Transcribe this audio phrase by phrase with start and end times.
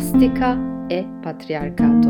[0.00, 0.56] Plastica
[0.86, 2.08] e patriarcato.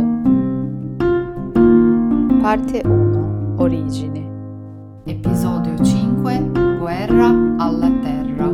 [2.41, 3.57] Parte 1.
[3.59, 5.03] Origine.
[5.07, 6.39] Episodio 5.
[6.79, 7.27] Guerra
[7.59, 8.47] alla terra.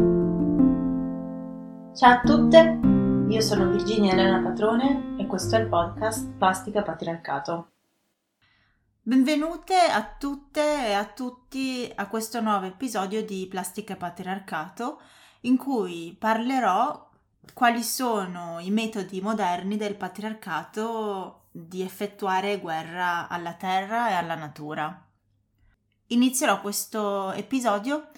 [1.92, 2.80] Ciao a tutte,
[3.28, 7.72] io sono Virginia Elena Patrone e questo è il podcast Plastica Patriarcato.
[9.02, 14.98] Benvenute a tutte e a tutti a questo nuovo episodio di Plastica e Patriarcato
[15.42, 17.05] in cui parlerò
[17.52, 25.06] quali sono i metodi moderni del patriarcato di effettuare guerra alla terra e alla natura.
[26.08, 28.10] Inizierò questo episodio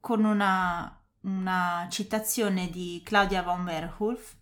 [0.00, 4.36] con una, una citazione di Claudia von Werwolf.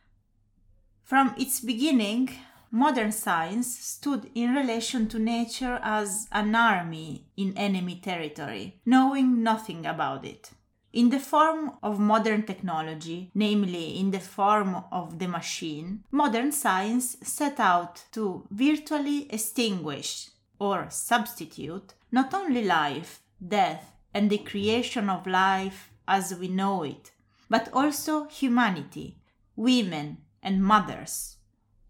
[1.02, 2.30] From its beginning,
[2.70, 9.86] modern science stood in relation to nature as an army in enemy territory, knowing nothing
[9.86, 10.50] about it.
[10.92, 17.16] In the form of modern technology, namely in the form of the machine, modern science
[17.22, 25.26] set out to virtually extinguish or substitute not only life, death, and the creation of
[25.26, 27.12] life as we know it,
[27.48, 29.16] but also humanity,
[29.56, 31.36] women and mothers,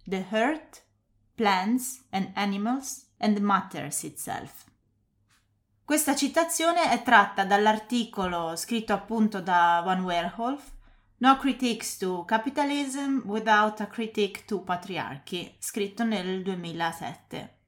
[0.07, 0.83] the earth,
[1.37, 4.71] plants and animals, and matters itself.
[5.85, 10.71] Questa citazione è tratta dall'articolo scritto appunto da Van Werholf
[11.19, 17.59] No Critiques to Capitalism Without a Critique to Patriarchy, scritto nel 2007.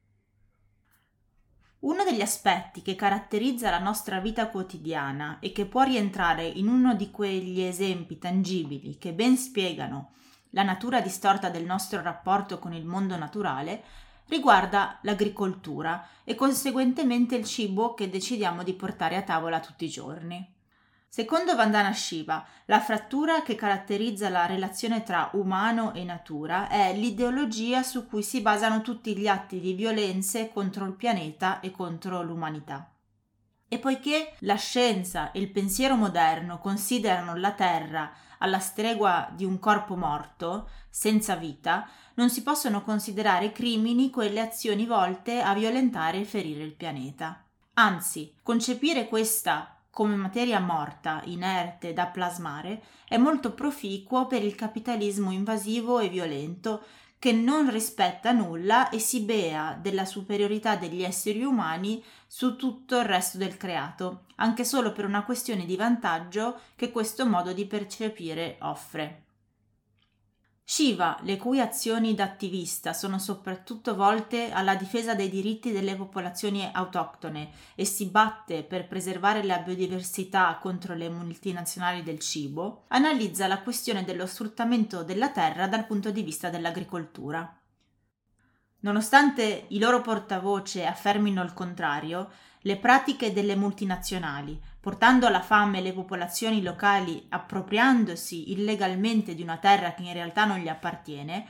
[1.81, 6.95] Uno degli aspetti che caratterizza la nostra vita quotidiana e che può rientrare in uno
[6.95, 10.13] di quegli esempi tangibili che ben spiegano
[10.51, 13.83] la natura distorta del nostro rapporto con il mondo naturale
[14.29, 20.53] riguarda l'agricoltura e conseguentemente il cibo che decidiamo di portare a tavola tutti i giorni.
[21.09, 27.85] Secondo Vandana Shiva, la frattura che caratterizza la relazione tra umano e natura è l'ideologia
[27.85, 32.94] su cui si basano tutti gli atti di violenze contro il pianeta e contro l'umanità.
[33.69, 39.59] E poiché la scienza e il pensiero moderno considerano la Terra alla stregua di un
[39.59, 46.25] corpo morto, senza vita, non si possono considerare crimini quelle azioni volte a violentare e
[46.25, 47.43] ferire il pianeta.
[47.75, 55.31] Anzi, concepire questa come materia morta, inerte, da plasmare, è molto proficuo per il capitalismo
[55.31, 56.83] invasivo e violento
[57.25, 63.07] che non rispetta nulla e si bea della superiorità degli esseri umani su tutto il
[63.07, 68.59] resto del creato, anche solo per una questione di vantaggio che questo modo di percepire
[68.61, 69.23] offre.
[70.67, 76.67] Shiva, le cui azioni da attivista sono soprattutto volte alla difesa dei diritti delle popolazioni
[76.73, 83.61] autoctone e si batte per preservare la biodiversità contro le multinazionali del cibo, analizza la
[83.61, 87.59] questione dello sfruttamento della terra dal punto di vista dell'agricoltura.
[88.85, 92.29] Nonostante i loro portavoce affermino il contrario,
[92.61, 99.95] le pratiche delle multinazionali, portando alla fame le popolazioni locali appropriandosi illegalmente di una terra
[99.95, 101.47] che in realtà non gli appartiene,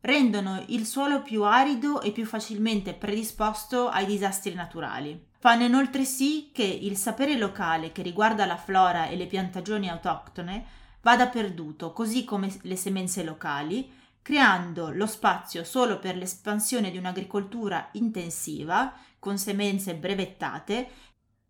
[0.00, 5.26] rendono il suolo più arido e più facilmente predisposto ai disastri naturali.
[5.38, 10.64] Fanno inoltre sì che il sapere locale che riguarda la flora e le piantagioni autoctone
[11.00, 17.88] vada perduto, così come le semenze locali, creando lo spazio solo per l'espansione di un'agricoltura
[17.92, 20.88] intensiva, con semenze brevettate,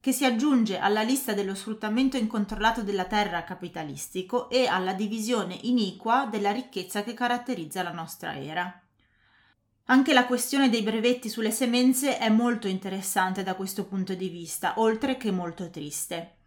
[0.01, 6.27] che si aggiunge alla lista dello sfruttamento incontrollato della terra capitalistico e alla divisione iniqua
[6.29, 8.83] della ricchezza che caratterizza la nostra era.
[9.87, 14.75] Anche la questione dei brevetti sulle semenze è molto interessante da questo punto di vista,
[14.79, 16.42] oltre che molto triste.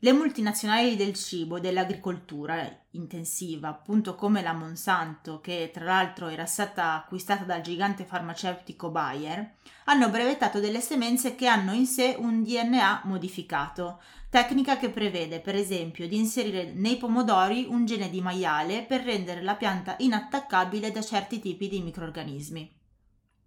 [0.00, 6.46] Le multinazionali del cibo e dell'agricoltura intensiva, appunto come la Monsanto, che tra l'altro era
[6.46, 9.54] stata acquistata dal gigante farmaceutico Bayer,
[9.86, 14.00] hanno brevettato delle semenze che hanno in sé un DNA modificato,
[14.30, 19.42] tecnica che prevede per esempio di inserire nei pomodori un gene di maiale per rendere
[19.42, 22.77] la pianta inattaccabile da certi tipi di microrganismi.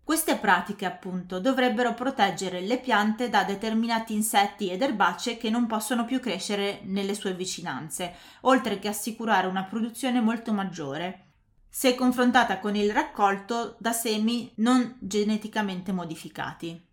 [0.04, 6.06] Queste pratiche, appunto, dovrebbero proteggere le piante da determinati insetti ed erbacee che non possono
[6.06, 11.28] più crescere nelle sue vicinanze, oltre che assicurare una produzione molto maggiore,
[11.70, 16.90] se confrontata con il raccolto da semi non geneticamente modificati.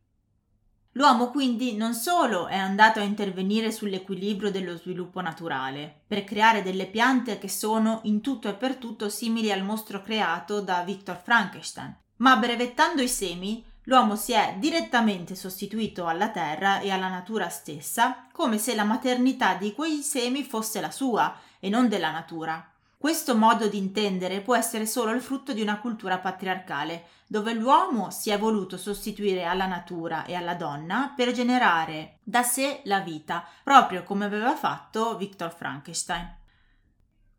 [0.93, 6.87] L'uomo quindi non solo è andato a intervenire sull'equilibrio dello sviluppo naturale, per creare delle
[6.87, 11.97] piante che sono in tutto e per tutto simili al mostro creato da Victor Frankenstein,
[12.19, 18.29] ma brevettando i semi, l'uomo si è direttamente sostituito alla terra e alla natura stessa,
[18.33, 22.73] come se la maternità di quei semi fosse la sua e non della natura.
[22.97, 28.11] Questo modo di intendere può essere solo il frutto di una cultura patriarcale, dove l'uomo
[28.11, 33.47] si è voluto sostituire alla natura e alla donna per generare da sé la vita,
[33.63, 36.37] proprio come aveva fatto Victor Frankenstein.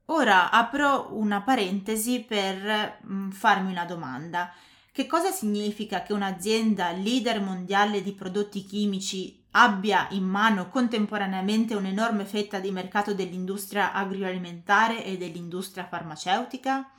[0.05, 4.51] Ora apro una parentesi per mm, farmi una domanda.
[4.91, 12.25] Che cosa significa che un'azienda leader mondiale di prodotti chimici abbia in mano contemporaneamente un'enorme
[12.25, 16.89] fetta di mercato dell'industria agroalimentare e dell'industria farmaceutica?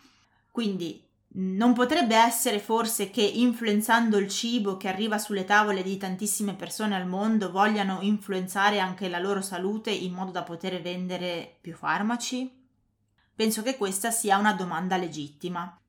[0.51, 6.55] Quindi non potrebbe essere forse che influenzando il cibo che arriva sulle tavole di tantissime
[6.55, 11.75] persone al mondo vogliano influenzare anche la loro salute in modo da poter vendere più
[11.75, 12.59] farmaci?
[13.35, 15.80] Penso che questa sia una domanda legittima.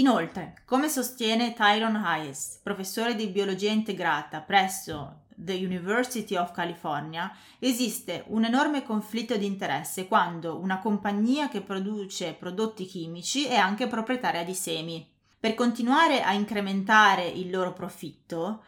[0.00, 8.24] Inoltre, come sostiene Tyron Hayes, professore di biologia integrata presso the University of California, esiste
[8.28, 14.42] un enorme conflitto di interesse quando una compagnia che produce prodotti chimici è anche proprietaria
[14.42, 15.06] di semi.
[15.38, 18.64] Per continuare a incrementare il loro profitto,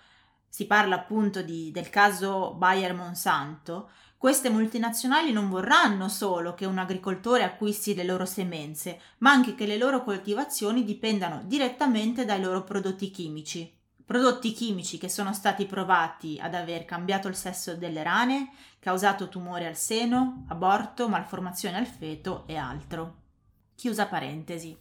[0.50, 3.88] si parla appunto di, del caso Bayer Monsanto,
[4.22, 9.66] queste multinazionali non vorranno solo che un agricoltore acquisti le loro semenze, ma anche che
[9.66, 13.76] le loro coltivazioni dipendano direttamente dai loro prodotti chimici.
[14.04, 19.66] Prodotti chimici che sono stati provati ad aver cambiato il sesso delle rane, causato tumore
[19.66, 23.22] al seno, aborto, malformazione al feto e altro.
[23.75, 24.78] Chiusa parentesi.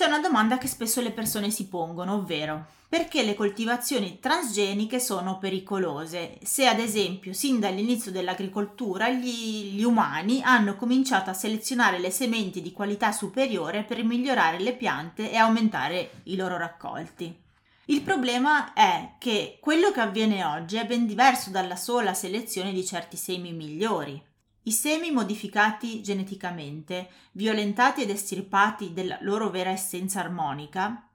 [0.00, 5.36] C'è una domanda che spesso le persone si pongono, ovvero perché le coltivazioni transgeniche sono
[5.36, 12.10] pericolose, se ad esempio sin dall'inizio dell'agricoltura gli, gli, umani hanno cominciato a selezionare le
[12.10, 17.38] sementi di qualità superiore per migliorare le piante e aumentare i loro raccolti.
[17.84, 22.86] Il problema è che quello che avviene oggi è ben diverso dalla sola selezione di
[22.86, 24.28] certi semi migliori.
[24.62, 31.08] I semi modificati geneticamente, violentati ed estirpati della loro vera essenza armonica,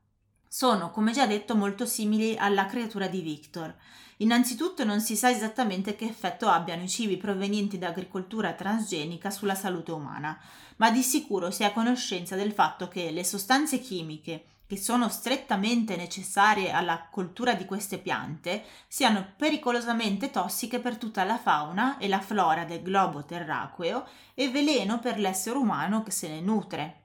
[0.48, 3.76] sono, come già detto, molto simili alla creatura di Victor.
[4.18, 9.56] Innanzitutto non si sa esattamente che effetto abbiano i cibi provenienti da agricoltura transgenica sulla
[9.56, 10.40] salute umana,
[10.78, 15.10] ma di sicuro si è a conoscenza del fatto che le sostanze chimiche che sono
[15.10, 22.08] strettamente necessarie alla coltura di queste piante siano pericolosamente tossiche per tutta la fauna e
[22.08, 27.00] la flora del globo terracqueo e veleno per l'essere umano che se ne nutre.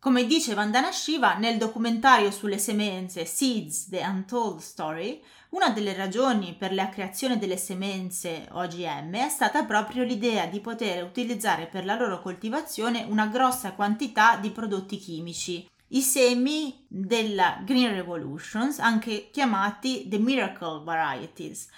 [0.00, 6.54] Come dice Vandana Shiva nel documentario sulle semenze Seeds The Untold Story, una delle ragioni
[6.54, 11.96] per la creazione delle semenze OGM è stata proprio l'idea di poter utilizzare per la
[11.96, 20.06] loro coltivazione una grossa quantità di prodotti chimici i semi della Green Revolutions, anche chiamati
[20.08, 21.68] the Miracle Varieties.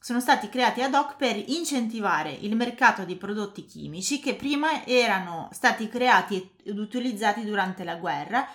[0.00, 5.48] Sono stati creati ad hoc per incentivare il mercato di prodotti chimici che prima erano
[5.52, 8.46] stati creati ed utilizzati durante la guerra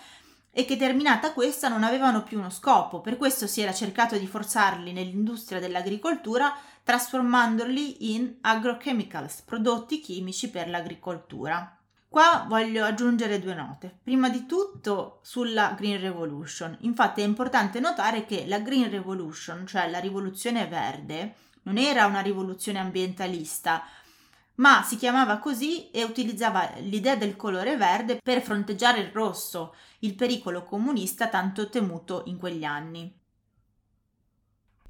[0.51, 3.01] e che terminata questa non avevano più uno scopo.
[3.01, 10.69] Per questo si era cercato di forzarli nell'industria dell'agricoltura trasformandoli in agrochemicals, prodotti chimici per
[10.69, 11.78] l'agricoltura.
[12.09, 13.99] Qua voglio aggiungere due note.
[14.01, 16.75] Prima di tutto sulla Green Revolution.
[16.81, 22.21] Infatti è importante notare che la Green Revolution, cioè la rivoluzione verde, non era una
[22.21, 23.83] rivoluzione ambientalista,
[24.55, 30.15] ma si chiamava così e utilizzava l'idea del colore verde per fronteggiare il rosso, il
[30.15, 33.18] pericolo comunista tanto temuto in quegli anni.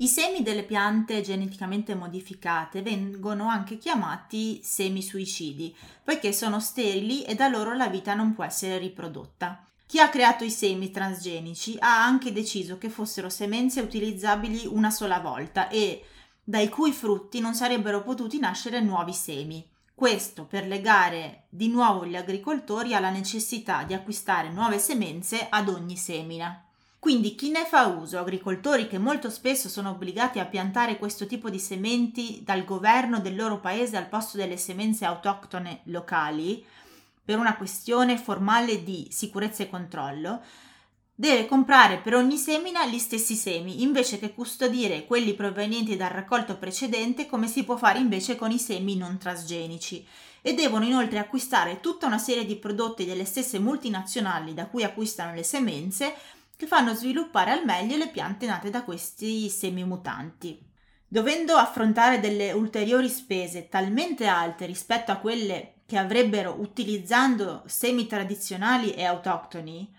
[0.01, 7.35] I semi delle piante geneticamente modificate vengono anche chiamati semi suicidi, poiché sono sterili e
[7.35, 9.61] da loro la vita non può essere riprodotta.
[9.85, 15.19] Chi ha creato i semi transgenici ha anche deciso che fossero semenze utilizzabili una sola
[15.19, 16.01] volta e
[16.45, 19.67] dai cui frutti non sarebbero potuti nascere nuovi semi.
[19.93, 25.97] Questo per legare di nuovo gli agricoltori alla necessità di acquistare nuove semenze ad ogni
[25.97, 26.63] semina.
[26.99, 28.19] Quindi chi ne fa uso?
[28.19, 33.37] Agricoltori che molto spesso sono obbligati a piantare questo tipo di sementi dal governo del
[33.37, 36.63] loro paese al posto delle semenze autoctone locali,
[37.23, 40.41] per una questione formale di sicurezza e controllo,
[41.15, 46.57] deve comprare per ogni semina gli stessi semi, invece che custodire quelli provenienti dal raccolto
[46.57, 50.05] precedente come si può fare invece con i semi non trasgenici
[50.41, 55.33] e devono inoltre acquistare tutta una serie di prodotti delle stesse multinazionali da cui acquistano
[55.33, 56.13] le semenze
[56.59, 60.61] che fanno sviluppare al meglio le piante nate da questi semi mutanti.
[61.07, 68.91] Dovendo affrontare delle ulteriori spese talmente alte rispetto a quelle che avrebbero utilizzando semi tradizionali
[68.91, 69.89] e autoctoni,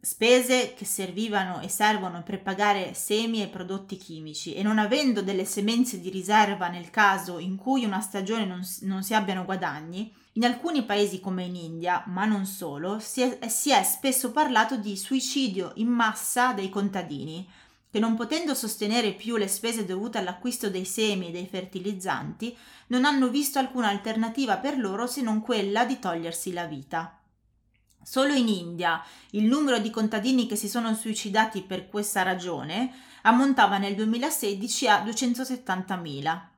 [0.00, 5.44] spese che servivano e servono per pagare semi e prodotti chimici e non avendo delle
[5.44, 10.44] semenze di riserva nel caso in cui una stagione non, non si abbiano guadagni, In
[10.44, 14.96] alcuni paesi come in India, ma non solo, si è, si è spesso parlato di
[14.96, 17.44] suicidio in massa dei contadini,
[17.90, 23.04] che non potendo sostenere più le spese dovute all'acquisto dei semi e dei fertilizzanti, non
[23.04, 27.18] hanno visto alcuna alternativa per loro se non quella di togliersi la vita.
[28.00, 32.92] Solo in India il numero di contadini che si sono suicidati per questa ragione
[33.22, 36.57] ammontava nel 2016 a 270.000.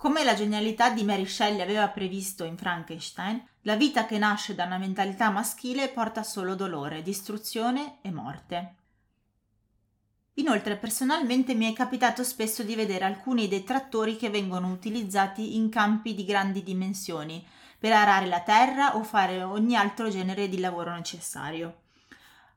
[0.00, 4.64] Come la genialità di Mary Shelley aveva previsto in Frankenstein, la vita che nasce da
[4.64, 8.74] una mentalità maschile porta solo dolore, distruzione e morte.
[10.36, 15.68] Inoltre personalmente mi è capitato spesso di vedere alcuni dei trattori che vengono utilizzati in
[15.68, 17.46] campi di grandi dimensioni
[17.78, 21.80] per arare la terra o fare ogni altro genere di lavoro necessario.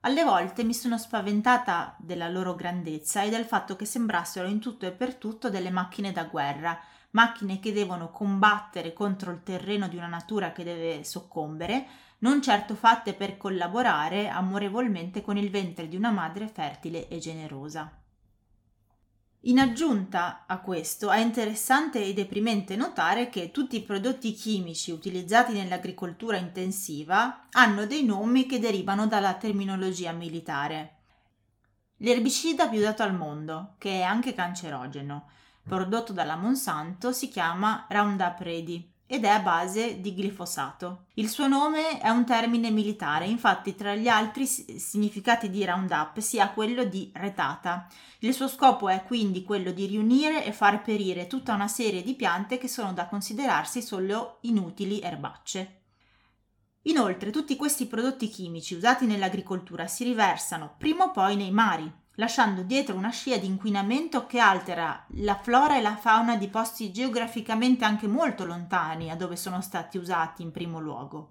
[0.00, 4.86] Alle volte mi sono spaventata della loro grandezza e del fatto che sembrassero in tutto
[4.86, 6.78] e per tutto delle macchine da guerra,
[7.14, 11.86] macchine che devono combattere contro il terreno di una natura che deve soccombere,
[12.18, 17.98] non certo fatte per collaborare amorevolmente con il ventre di una madre fertile e generosa.
[19.46, 25.52] In aggiunta a questo è interessante e deprimente notare che tutti i prodotti chimici utilizzati
[25.52, 31.00] nell'agricoltura intensiva hanno dei nomi che derivano dalla terminologia militare.
[31.98, 35.28] L'erbicida più dato al mondo, che è anche cancerogeno,
[35.66, 41.06] prodotto dalla Monsanto, si chiama Roundup Ready ed è a base di glifosato.
[41.14, 46.40] Il suo nome è un termine militare, infatti tra gli altri significati di Roundup si
[46.40, 47.86] ha quello di retata.
[48.20, 52.14] Il suo scopo è quindi quello di riunire e far perire tutta una serie di
[52.14, 55.80] piante che sono da considerarsi solo inutili erbacce.
[56.86, 62.62] Inoltre tutti questi prodotti chimici usati nell'agricoltura si riversano prima o poi nei mari, lasciando
[62.62, 67.84] dietro una scia di inquinamento che altera la flora e la fauna di posti geograficamente
[67.84, 71.30] anche molto lontani a dove sono stati usati in primo luogo.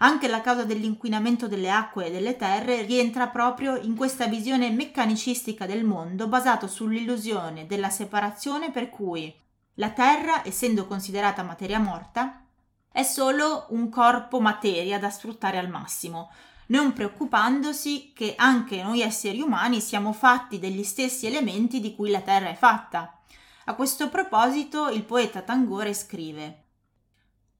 [0.00, 5.66] Anche la causa dell'inquinamento delle acque e delle terre rientra proprio in questa visione meccanicistica
[5.66, 9.34] del mondo basato sull'illusione della separazione per cui
[9.74, 12.44] la terra, essendo considerata materia morta,
[12.90, 16.30] è solo un corpo materia da sfruttare al massimo,
[16.68, 22.20] non preoccupandosi che anche noi esseri umani siamo fatti degli stessi elementi di cui la
[22.20, 23.20] Terra è fatta.
[23.66, 26.64] A questo proposito il poeta Tangore scrive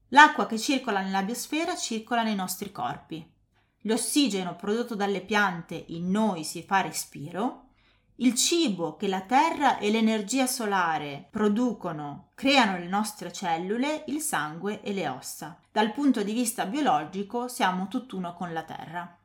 [0.09, 3.23] L'acqua che circola nella biosfera circola nei nostri corpi.
[3.83, 7.68] L'ossigeno prodotto dalle piante in noi si fa respiro
[8.21, 14.81] il cibo che la terra e l'energia solare producono creano le nostre cellule, il sangue
[14.81, 15.57] e le ossa.
[15.71, 19.18] Dal punto di vista biologico siamo tutt'uno con la terra.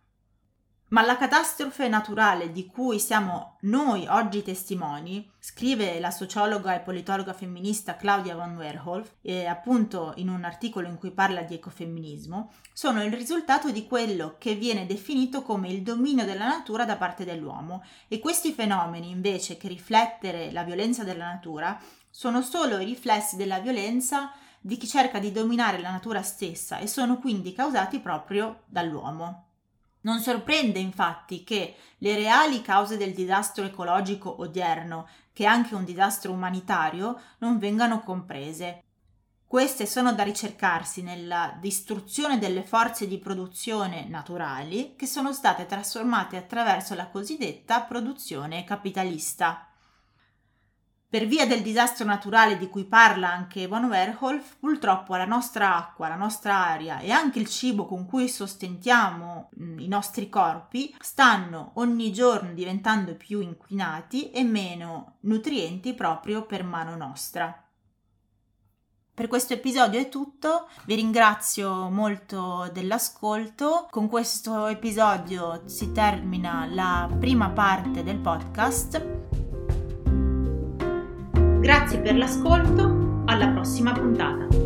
[0.95, 7.33] Ma la catastrofe naturale di cui siamo noi oggi testimoni, scrive la sociologa e politologa
[7.33, 13.03] femminista Claudia von Werholf, e appunto in un articolo in cui parla di ecofemminismo, sono
[13.03, 17.83] il risultato di quello che viene definito come il dominio della natura da parte dell'uomo
[18.07, 21.77] e questi fenomeni invece che riflettere la violenza della natura
[22.09, 26.87] sono solo i riflessi della violenza di chi cerca di dominare la natura stessa e
[26.87, 29.49] sono quindi causati proprio dall'uomo.
[30.05, 35.85] Non sorprende infatti che le reali cause del disastro ecologico odierno, che è anche un
[35.85, 38.83] disastro umanitario, non vengano comprese.
[39.47, 46.37] Queste sono da ricercarsi nella distruzione delle forze di produzione naturali che sono state trasformate
[46.37, 49.69] attraverso la cosiddetta produzione capitalista.
[51.15, 56.09] Per via del disastro naturale di cui parla anche von Werholf, purtroppo la nostra acqua,
[56.09, 61.71] la nostra aria e anche il cibo con cui sostentiamo mm, i nostri corpi stanno
[61.75, 67.65] ogni giorno diventando più inquinati e meno nutrienti proprio per mano nostra.
[69.15, 73.87] Per questo episodio è tutto, vi ringrazio molto dell'ascolto.
[73.89, 79.34] Con questo episodio si termina la prima parte del podcast
[81.65, 84.64] Grazie per l'ascolto, alla prossima puntata.